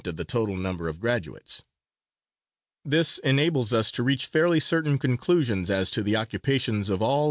of 0.07 0.15
the 0.15 0.25
total 0.25 0.55
number 0.57 0.87
of 0.87 0.99
graduates. 0.99 1.63
This 2.83 3.19
enables 3.19 3.71
us 3.73 3.91
to 3.91 4.03
reach 4.03 4.25
fairly 4.25 4.59
certain 4.59 4.97
conclusions 4.97 5.69
as 5.69 5.91
to 5.91 6.01
the 6.01 6.15
occupations 6.15 6.89
of 6.89 6.95
all 6.95 6.97
college 6.97 6.99
bred 6.99 7.11
Negroes. 7.11 7.19